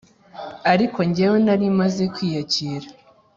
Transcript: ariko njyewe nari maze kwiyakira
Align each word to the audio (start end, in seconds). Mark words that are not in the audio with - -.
ariko 0.73 0.97
njyewe 1.07 1.37
nari 1.45 1.67
maze 1.79 2.03
kwiyakira 2.13 2.87